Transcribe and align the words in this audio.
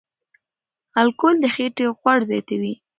الکول 1.01 1.35
د 1.43 1.45
خېټې 1.55 1.85
غوړ 1.99 2.19
زیاتوي. 2.29 2.73